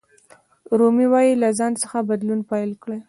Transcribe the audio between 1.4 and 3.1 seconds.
له ځان څخه بدلون پیل کړئ.